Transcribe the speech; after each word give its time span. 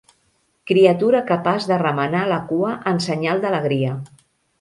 Criatura 0.69 1.19
capaç 1.27 1.67
de 1.71 1.77
remenar 1.81 2.21
la 2.31 2.39
cua 2.53 2.71
en 2.93 3.03
senyal 3.09 3.43
d'alegria. 3.45 3.93